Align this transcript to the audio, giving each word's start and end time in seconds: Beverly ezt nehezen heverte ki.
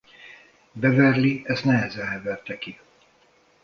Beverly 0.75 1.41
ezt 1.45 1.65
nehezen 1.65 2.07
heverte 2.09 2.57
ki. 2.57 2.79